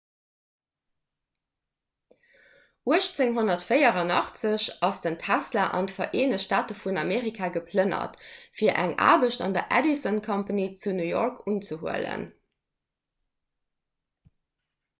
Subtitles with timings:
[2.85, 8.17] 1884 ass den tesla an d'vereenegt staate vun amerika geplënnert
[8.61, 12.25] fir eng aarbecht bei der edison company zu new york city unzehuelen